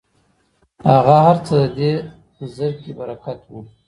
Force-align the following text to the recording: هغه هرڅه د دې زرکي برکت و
هغه 0.91 1.15
هرڅه 1.25 1.57
د 1.63 1.67
دې 1.77 1.91
زرکي 2.55 2.91
برکت 2.99 3.39
و 3.45 3.51